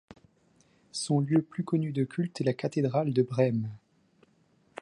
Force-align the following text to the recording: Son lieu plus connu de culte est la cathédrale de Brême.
Son 0.91 1.19
lieu 1.19 1.43
plus 1.43 1.63
connu 1.63 1.91
de 1.91 2.03
culte 2.05 2.41
est 2.41 2.45
la 2.45 2.53
cathédrale 2.55 3.13
de 3.13 3.21
Brême. 3.21 3.69